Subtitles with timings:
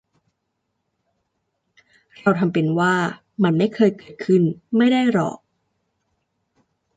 [2.19, 2.93] เราทำเป็นว่า
[3.43, 4.41] มันไม่เคยเกิดขึ้น
[4.77, 5.37] ไม่ได้หรอก